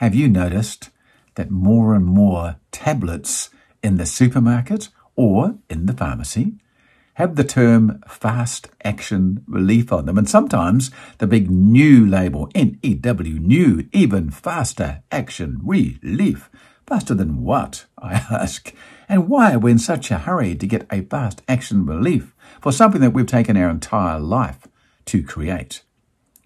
[0.00, 0.88] Have you noticed
[1.34, 3.50] that more and more tablets
[3.82, 6.54] in the supermarket or in the pharmacy
[7.16, 10.16] have the term fast action relief on them?
[10.16, 16.48] And sometimes the big new label, N-E-W, new, even faster action relief.
[16.86, 18.72] Faster than what, I ask?
[19.06, 22.72] And why are we in such a hurry to get a fast action relief for
[22.72, 24.66] something that we've taken our entire life
[25.04, 25.82] to create?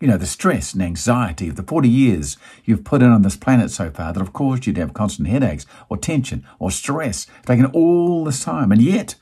[0.05, 3.39] You know, the stress and anxiety of the 40 years you've put in on this
[3.39, 7.26] planet so far that have caused you to have constant headaches or tension or stress,
[7.46, 8.71] taken all this time.
[8.71, 9.14] And yet,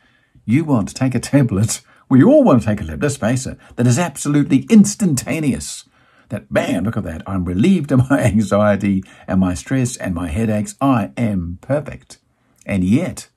[0.45, 3.46] you want to take a tablet, we all want to take a tablet, let's face
[3.46, 5.84] it, that is absolutely instantaneous.
[6.30, 7.23] That, man, look at that.
[7.28, 10.74] I'm relieved of my anxiety and my stress and my headaches.
[10.80, 12.18] I am perfect.
[12.66, 13.28] And yet,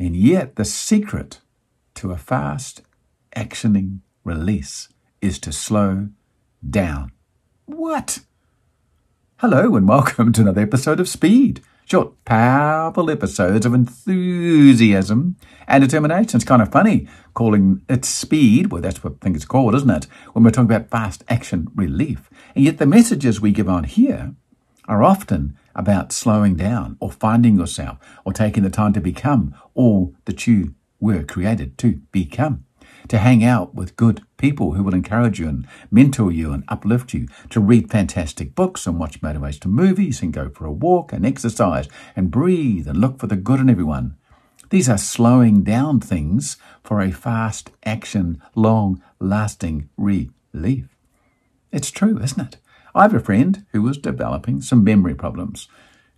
[0.00, 1.38] and yet, the secret
[1.94, 2.82] to a fast
[3.36, 4.88] actioning release
[5.22, 6.08] is to slow
[6.70, 7.12] down.
[7.66, 8.20] What?
[9.38, 11.60] Hello and welcome to another episode of Speed.
[11.86, 15.36] Short, powerful episodes of enthusiasm
[15.68, 16.38] and determination.
[16.38, 18.72] It's kind of funny calling it speed.
[18.72, 20.06] Well, that's what I think it's called, isn't it?
[20.32, 22.30] When we're talking about fast action relief.
[22.54, 24.34] And yet the messages we give on here
[24.88, 30.14] are often about slowing down or finding yourself or taking the time to become all
[30.24, 32.64] that you were created to become
[33.08, 37.14] to hang out with good people who will encourage you and mentor you and uplift
[37.14, 41.24] you, to read fantastic books and watch motivational movies and go for a walk and
[41.24, 44.18] exercise and breathe and look for the good in everyone.
[44.68, 50.94] These are slowing down things for a fast action, long lasting relief.
[51.72, 52.58] It's true, isn't it?
[52.94, 55.68] I have a friend who was developing some memory problems.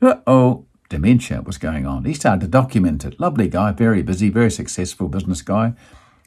[0.03, 2.05] Uh oh, dementia was going on.
[2.05, 3.21] He started to document it.
[3.21, 5.75] Lovely guy, very busy, very successful business guy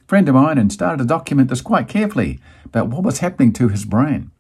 [0.10, 3.68] friend of mine and started to document this quite carefully about what was happening to
[3.68, 4.32] his brain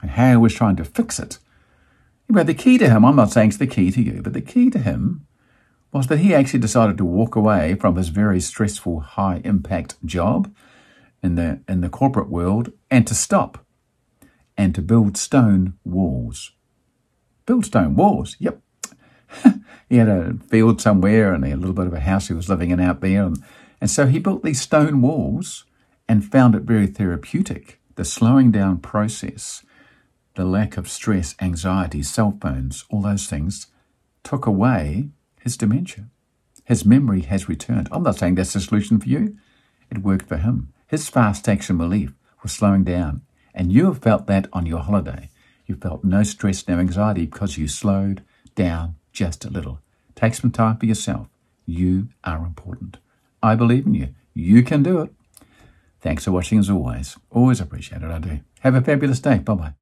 [0.00, 1.40] and how he was trying to fix it.
[2.28, 4.40] But the key to him, I'm not saying it's the key to you, but the
[4.40, 5.26] key to him
[5.90, 10.54] was that he actually decided to walk away from his very stressful, high impact job
[11.24, 13.66] in the, in the corporate world and to stop
[14.56, 16.52] and to build stone walls.
[17.46, 18.60] Build stone walls, yep.
[19.88, 22.70] he had a field somewhere and a little bit of a house he was living
[22.70, 23.42] in out there and
[23.80, 25.64] and so he built these stone walls
[26.08, 27.80] and found it very therapeutic.
[27.96, 29.64] The slowing down process,
[30.34, 33.68] the lack of stress, anxiety, cell phones, all those things
[34.22, 35.10] took away
[35.40, 36.06] his dementia.
[36.64, 37.88] His memory has returned.
[37.92, 39.36] I'm not saying that's the solution for you.
[39.90, 40.72] It worked for him.
[40.88, 43.22] His fast action relief was slowing down.
[43.54, 45.30] And you have felt that on your holiday.
[45.64, 48.22] You felt no stress, no anxiety because you slowed
[48.54, 49.80] down just a little.
[50.14, 51.28] Take some time for yourself.
[51.66, 52.98] You are important.
[53.46, 54.08] I believe in you.
[54.34, 55.12] You can do it.
[56.00, 57.16] Thanks for watching as always.
[57.30, 58.10] Always appreciate it.
[58.10, 58.40] I do.
[58.60, 59.38] Have a fabulous day.
[59.38, 59.72] Bye bye.